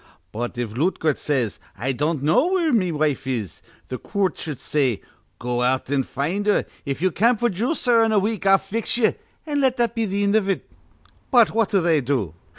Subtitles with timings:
[0.31, 4.99] But, if Lootgert says, 'I don't know where me wife is,' the coort shud say:
[5.37, 6.65] 'Go out, an' find her.
[6.87, 9.13] If ye can't projooce her in a week, I'll fix ye.'
[9.45, 10.67] An' let that be th' end iv it.
[11.29, 12.33] "But what do they do?